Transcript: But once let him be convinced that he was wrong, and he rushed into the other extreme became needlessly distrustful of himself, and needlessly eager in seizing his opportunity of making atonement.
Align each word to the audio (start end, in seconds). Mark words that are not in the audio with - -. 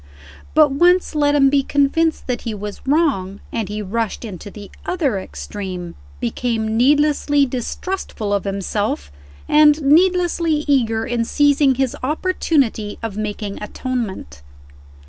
But 0.55 0.71
once 0.71 1.13
let 1.13 1.35
him 1.35 1.51
be 1.51 1.61
convinced 1.61 2.25
that 2.25 2.41
he 2.41 2.55
was 2.55 2.81
wrong, 2.87 3.39
and 3.51 3.69
he 3.69 3.83
rushed 3.83 4.25
into 4.25 4.49
the 4.49 4.71
other 4.83 5.19
extreme 5.19 5.93
became 6.19 6.75
needlessly 6.75 7.45
distrustful 7.45 8.33
of 8.33 8.43
himself, 8.43 9.11
and 9.47 9.79
needlessly 9.83 10.65
eager 10.67 11.05
in 11.05 11.23
seizing 11.23 11.75
his 11.75 11.95
opportunity 12.01 12.97
of 13.03 13.15
making 13.15 13.61
atonement. 13.61 14.41